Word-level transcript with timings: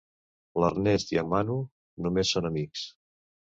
L'Ernest 0.63 1.13
i 1.15 1.19
en 1.23 1.29
Manu 1.35 1.59
només 2.07 2.35
són 2.39 2.51
amics. 2.53 2.91